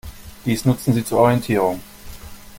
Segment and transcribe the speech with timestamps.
[0.47, 1.79] Dies nutzen sie zur Orientierung.